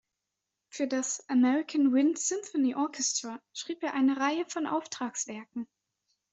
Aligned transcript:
Für 0.71 0.87
das 0.87 1.29
"American 1.29 1.93
Wind 1.93 2.17
Symphony 2.17 2.73
Orchestra" 2.73 3.39
schrieb 3.53 3.83
er 3.83 3.93
eine 3.93 4.17
Reihe 4.19 4.45
von 4.47 4.65
Auftragswerken. 4.65 5.67